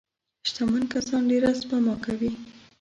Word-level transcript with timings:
شتمن 0.47 0.83
کسان 0.93 1.21
ډېره 1.31 1.49
سپما 1.59 1.95
کوي. 2.05 2.31